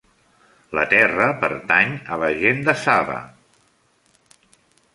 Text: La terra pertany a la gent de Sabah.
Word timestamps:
La 0.77 0.85
terra 0.93 1.27
pertany 1.43 1.93
a 2.15 2.19
la 2.23 2.31
gent 2.39 2.65
de 2.71 2.77
Sabah. 2.87 3.21